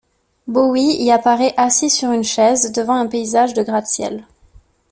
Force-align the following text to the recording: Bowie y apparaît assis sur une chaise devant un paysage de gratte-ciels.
Bowie 0.47 0.95
y 0.99 1.11
apparaît 1.11 1.53
assis 1.57 1.91
sur 1.91 2.11
une 2.11 2.23
chaise 2.23 2.71
devant 2.71 2.95
un 2.95 3.05
paysage 3.05 3.53
de 3.53 3.61
gratte-ciels. 3.61 4.25